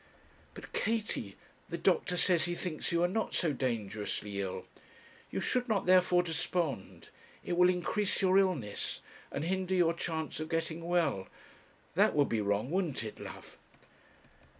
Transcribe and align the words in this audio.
'But, 0.55 0.73
Katie, 0.73 1.35
the 1.69 1.77
doctor 1.77 2.17
says 2.17 2.45
that 2.45 2.49
he 2.49 2.55
thinks 2.55 2.91
you 2.91 3.03
are 3.03 3.07
not 3.07 3.35
so 3.35 3.53
dangerously 3.53 4.41
ill; 4.41 4.65
you 5.29 5.39
should 5.39 5.69
not, 5.69 5.85
therefore, 5.85 6.23
despond; 6.23 7.09
it 7.45 7.55
will 7.55 7.69
increase 7.69 8.19
your 8.19 8.39
illness, 8.39 9.01
and 9.31 9.43
hinder 9.43 9.75
your 9.75 9.93
chance 9.93 10.39
of 10.39 10.49
getting 10.49 10.83
well. 10.87 11.27
That 11.93 12.15
would 12.15 12.29
be 12.29 12.41
wrong, 12.41 12.71
wouldn't 12.71 13.03
it, 13.03 13.19
love?' 13.19 13.59